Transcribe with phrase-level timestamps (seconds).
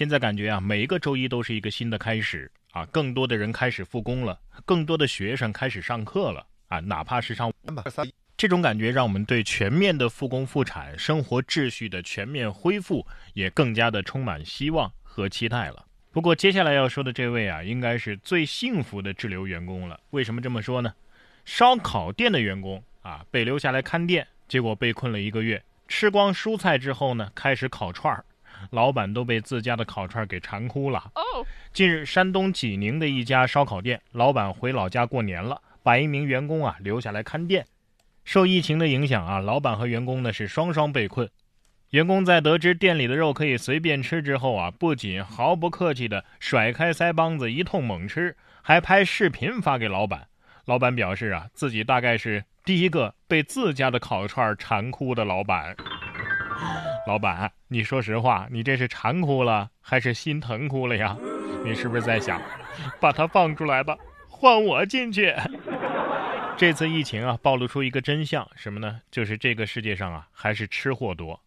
[0.00, 7.52] 现在感觉啊，每一个周一都是一个新的开始啊，更多的人开始复工了，更多的学生开始上课了啊，哪怕是上
[8.34, 15.84] 这种感觉，让我们对全面的复工复产、生活秩序的全面恢复也更加的充满希望和期待了。
[16.10, 20.00] 不过接下来要说的这位啊，应该是最幸福的滞留员工了。
[20.12, 20.94] 为什么这么说呢？
[21.44, 28.24] 烧烤店的员工啊，被留下来看店，结果被困了一个月，吃光蔬菜之后呢，开始烤串儿。
[28.70, 31.10] 老板都被自家的烤串给馋哭了。
[31.72, 37.66] 近日，山东济宁的一家烧烤店，老板回老家过年了，把一名员工啊留下来看店。
[38.24, 41.28] 受疫情的影响啊，老板和员工呢是双双被困。
[41.90, 50.28] 员工在得知店里的肉可以随便吃之后啊，不仅毫不客气地甩开腮帮子一通猛吃，还拍视频发给老板。
[50.66, 55.74] 老板表示啊，自己大概是第一个被自家的烤串馋哭的老板。
[57.06, 61.16] 老板，你说实话，你这是馋哭了还是心疼哭了呀？
[61.64, 62.40] 你是不是在想，
[63.00, 63.96] 把它放出来吧，
[64.28, 65.34] 换我进去？
[66.56, 69.00] 这次疫情啊，暴露出一个真相，什么呢？
[69.10, 71.40] 就是这个世界上啊，还是吃货多。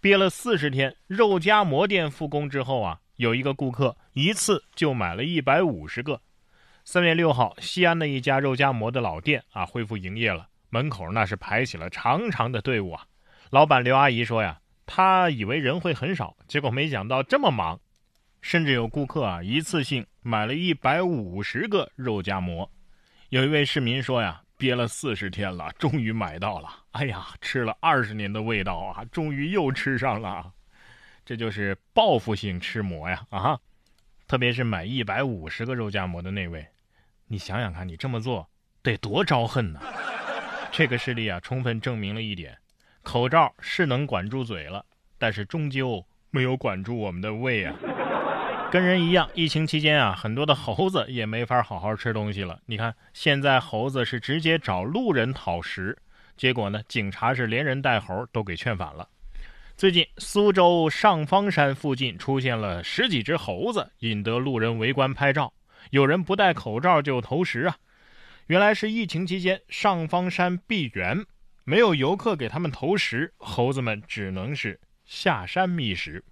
[0.00, 6.20] 憋了四十天，肉夹馍店复工之后啊，有一个顾客一次就买了一百五十个。
[6.84, 13.04] 三月六号，西安的一家肉夹馍的老店啊，恢复营业了，门口那是排起了长长的队伍啊。
[13.50, 14.58] 老板刘阿姨说呀。
[14.92, 17.78] 他以为人会很少，结果没想到这么忙，
[18.42, 22.68] 甚至有顾客啊一次性买了一百五十个肉夹馍。
[23.28, 26.68] 有一位市民说呀，憋了四十天了，终于买到了。
[26.90, 30.52] 哎呀，吃了二十年的味道啊，终于又吃上了。
[31.24, 33.56] 这就是报复性吃馍呀啊！
[34.26, 36.66] 特别是买一百五十个肉夹馍的那位，
[37.28, 38.50] 你想想看，你这么做
[38.82, 39.80] 得多招恨呢？
[40.72, 42.58] 这个事例啊，充分证明了一点。
[43.02, 44.84] 口罩是能管住嘴了，
[45.18, 47.74] 但是终究没有管住我们的胃啊！
[48.70, 52.60] 跟人一样，疫情期间啊，很多的猴子也没法好好吃东西了。
[52.66, 55.96] 你看，现在猴子是直接找路人讨食，
[56.36, 59.08] 结果呢，警察是连人带猴都给劝返了。
[59.76, 65.52] 最近，苏州上方山附近出现了十几只猴子，引得路人围观拍照，
[65.90, 67.76] 有人不戴口罩就投食啊！
[68.46, 71.24] 原来是疫情期间上方山闭园。
[71.64, 76.24] 没有游客给他们投食，猴子们只能是下山觅食。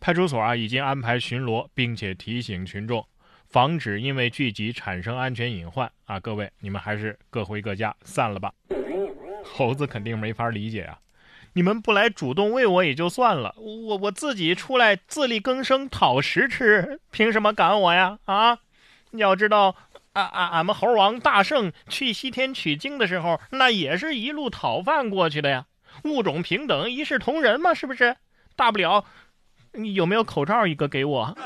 [0.00, 3.06] 派出所啊已经安排巡逻，并且提醒群众，
[3.48, 6.18] 防止因为聚集产生安全隐患啊！
[6.18, 8.52] 各位，你们还是各回各家散了吧。
[9.44, 10.98] 猴子肯定没法理解啊！
[11.52, 18.18] 你们不来主动喂我也就算了，我我自己出来自力更生讨食吃，凭什么赶我呀？
[18.24, 18.58] 啊！
[19.12, 19.76] 要知道。
[20.12, 20.46] 啊啊！
[20.48, 25.66] 俺们猴王大圣去西天取经的时候，那也是一路讨饭过去的呀。
[26.04, 28.16] 物种平等，一视同仁嘛，是不是？
[28.56, 29.04] 大不了，
[29.72, 31.36] 你有没有口罩一个给我？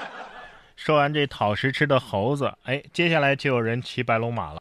[0.76, 4.60] 说完这讨食吃的猴子，哎，接下来就有人骑白龙马了。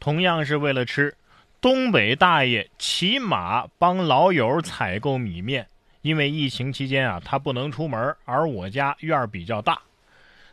[0.00, 1.16] 同样是为了吃，
[1.60, 5.66] 东北大爷骑马帮老友采购米面，
[6.02, 9.80] 因为疫情期间啊，他不能出门，而我家院儿比较大。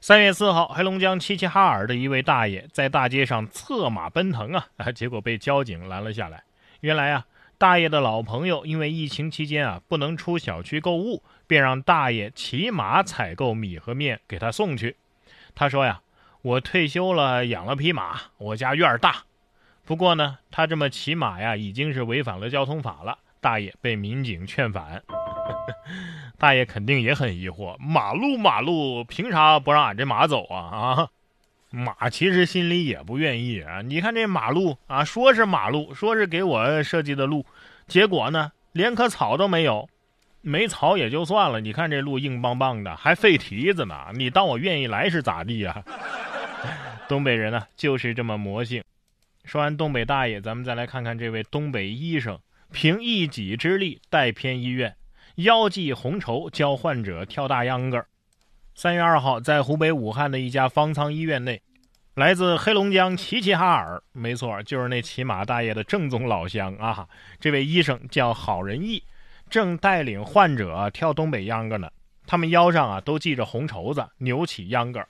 [0.06, 6.44] 三月四号，黑龙江齐齐哈尔的一位大爷在大街上策马奔腾啊，结果被交警拦了下来。
[6.82, 7.26] 原来啊，
[7.58, 14.98] 大爷的老朋友因为疫情期间啊不能出小区购物，便让大爷骑马采购米和面给他送去。
[15.56, 16.02] 他说呀
[16.44, 19.24] ：“我退休了，养了匹马，我家院儿大。
[19.86, 25.04] 不过呢，他这么骑马呀，已经是违反了交通法了。”大爷被民警劝返。
[26.40, 30.58] 大爷肯定也很疑惑，马路马路，凭啥不让俺这马走啊？
[30.58, 31.10] 啊，
[31.70, 33.82] 马其实心里也不愿意啊。
[33.82, 37.46] 你看这马路啊，说是马路，说是给我设计的路，
[37.88, 39.90] 结果呢，连棵草都没有，
[40.42, 41.60] 没草也就算了。
[41.60, 44.08] 你看这路硬邦邦的，还废蹄子呢。
[44.14, 45.84] 你当我愿意来是咋地呀？
[47.10, 48.82] 东北人呢，就是这么魔性。
[49.44, 52.40] 说完东北大爷，咱们再来看看这位东北医生，
[52.74, 54.96] 凭一己之力带偏医院。
[55.36, 58.04] 腰系红绸教患者跳大秧歌。
[58.74, 61.62] 三月二号，在湖北武汉的一家方舱医院内，
[62.16, 67.08] 来自黑龙江齐齐哈尔，没错，就是那骑马大爷的正宗老乡啊！
[67.40, 69.04] 这位医生叫郝仁义，
[69.50, 71.90] 正带领患者跳东北秧歌呢。
[72.26, 75.06] 他们腰上啊都系着红绸子，扭起秧歌。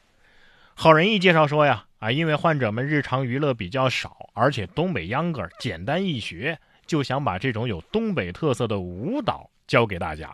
[0.76, 9.50] 郝仁义介绍说呀，啊，因为患者们日常娱乐比较少，而且东北秧歌简单易学，就想把这种有东北特色的舞蹈。
[9.66, 10.30] 教给大家，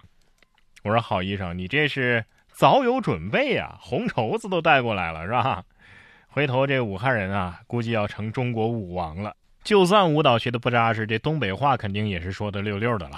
[0.83, 5.63] 我说好医生，你这是早有准备啊，红绸子都带过来了是吧？
[6.27, 9.35] 回头这武汉人啊，估计要成中国舞王了。
[9.63, 13.17] 就算舞蹈学的不扎实，这东北话肯定也是说的溜溜的了。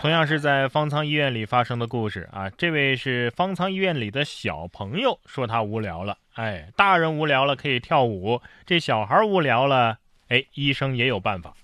[0.00, 9.98] 同样是在方舱医院里发生的故事啊，这位是方舱医院里的小朋友说他无聊了，哎，大人无聊了可以跳舞，这小孩无聊了，
[10.28, 11.54] 哎，医生也有办法。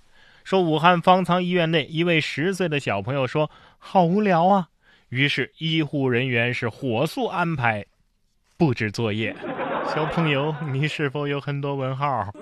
[0.49, 4.71] 说武汉方舱医院内一位十岁的小朋友说好无聊啊，
[5.11, 7.85] 于是医护人员是火速安排
[8.57, 9.37] 布置作业。
[9.95, 12.33] 小朋友，你是否有很多问号？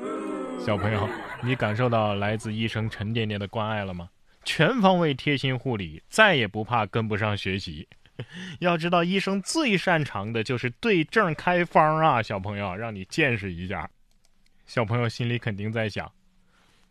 [0.64, 1.08] 小朋友，
[1.42, 4.08] 你感受到来自医生沉甸甸的关爱了吗？
[4.44, 7.88] 全方位贴心护理，再也不怕跟不上学习。
[8.60, 12.22] 要知道，医生最擅长的就是对症开方啊！
[12.22, 13.90] 小朋友，让你见识一下。
[14.64, 16.12] 小朋友心里肯定在想：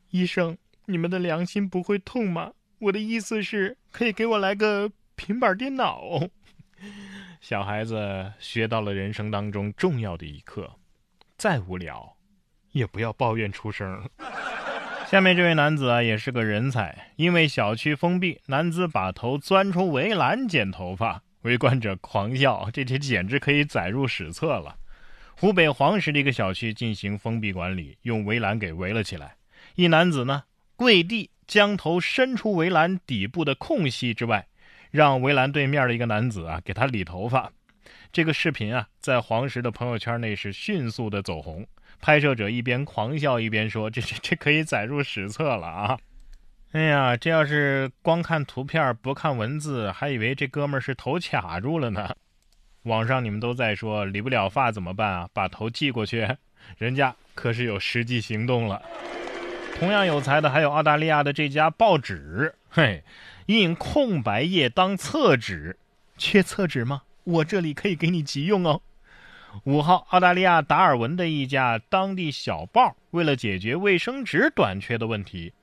[0.10, 2.54] 医生，你们的良心不会痛吗？
[2.80, 6.30] 我的意思是，可以给我来个平板电脑。
[7.42, 10.76] 小孩子学到了人生当中重要的一课：
[11.38, 12.16] 再无聊，
[12.72, 14.10] 也不要抱怨出声。
[15.08, 17.12] 下面这位男子啊，也是个人才。
[17.16, 24.78] 因为小区封闭，男子把头钻出围栏剪头发，围观者狂笑，这这简直可以载入史册了。
[25.38, 29.36] 湖北黄石的一个小区进行封闭管理，用围栏给围了起来。
[29.76, 30.44] 一男子呢，
[30.76, 34.48] 跪地将头伸出围栏底部的空隙之外。
[34.92, 37.52] 让围栏对面的一个男子啊给他理头发，
[38.14, 41.68] 这个视频啊在黄石的朋友圈内是迅速的走红。
[42.00, 46.00] 拍摄者一边狂笑一边说：“这这这可以载入史册了啊！”
[46.72, 52.16] 哎呀，这要是光看图片不看文字，还以为这哥们儿是头卡住了呢。
[52.84, 55.30] 网上你们都在说理不了发怎么办啊？
[55.34, 56.26] 把头寄过去，
[56.78, 58.82] 人家可是有实际行动了。
[59.78, 63.04] 同样有才的还有澳大利亚的这家报纸，嘿。
[63.48, 65.78] 印空白页当厕纸，
[66.18, 67.04] 缺厕纸吗？
[67.26, 68.82] 我这里可以给你急用哦。
[69.66, 75.54] 五号，澳大利亚达尔文的一家当地小报，为了解决卫生纸短缺的问题，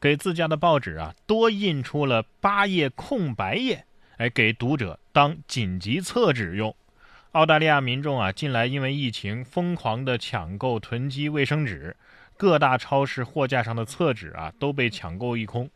[0.00, 3.84] 给自家的报纸啊多印出了八页空白页，
[4.16, 6.74] 哎，给读者当紧急厕纸用。
[7.32, 11.94] 澳大利亚民众啊，近来因为疫情疯狂的抢购囤积卫生纸，
[12.36, 15.70] 各大超市货架上的厕纸啊都被抢购一空。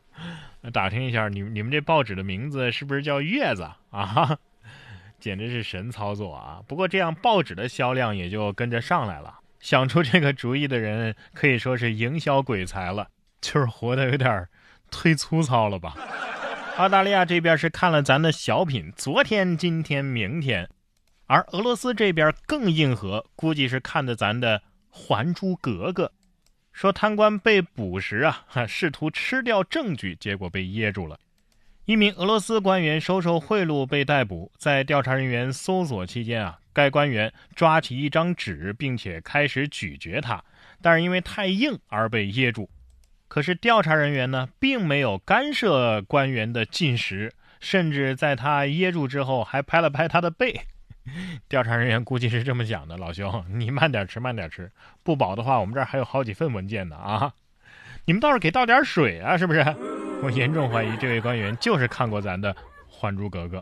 [0.72, 4.38] 打听一下，你你们这报纸的名字是不是叫月子啊？
[5.18, 6.60] 简直是神操作啊！
[6.66, 9.38] 不过这样报纸的销量也就跟着上来了。
[9.60, 13.08] 想出这个主意的人可以说是营销鬼才了，
[13.40, 14.46] 就是活的有点
[14.90, 15.96] 忒粗糙了吧？
[16.76, 20.68] 澳大利亚这边是看了咱的小品，昨天、今天、明天，
[21.26, 24.58] 而俄罗斯这边更硬核，估计是看的咱的
[24.96, 26.06] 《还珠格格》。
[26.72, 31.18] 说贪官被捕时啊，试图吃掉证据，结果被噎住了。
[31.84, 40.42] 一名俄罗斯官员收受贿赂被逮捕，在调查人员搜索期间啊，该官员抓起一张纸，并且开始咀嚼它，
[40.82, 42.68] 但是因为太硬而被噎住。
[43.28, 50.60] 可是调查人员呢，并没有干涉官员的进食，甚至在他噎住之后，还拍了拍他的背。
[51.48, 54.70] 调查人员估计是这么想的：“老兄， 你慢点吃，慢点吃，
[55.02, 57.32] 不饱的话，我们这儿还有好几份文件呢啊！
[58.04, 59.64] 你们倒是给倒点水啊，是不是？”
[60.22, 62.54] 我严重怀疑这位官员就是看过咱的
[62.88, 63.58] 《还珠格格》。